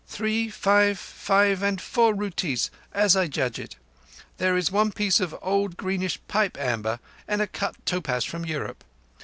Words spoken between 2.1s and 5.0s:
ruttees as I judge it. There is one